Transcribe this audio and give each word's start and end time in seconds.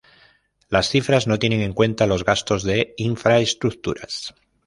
Las 0.67 0.89
cifras 0.89 1.27
no 1.27 1.37
tienen 1.37 1.61
en 1.61 1.73
cuenta 1.73 2.07
los 2.07 2.25
gastos 2.25 2.63
de 2.63 2.95
infraestructuras. 2.97 4.33